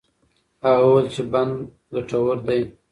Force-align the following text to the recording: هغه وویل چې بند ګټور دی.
هغه 0.63 0.83
وویل 0.87 1.07
چې 1.15 1.21
بند 1.31 1.55
ګټور 1.93 2.37
دی. 2.47 2.61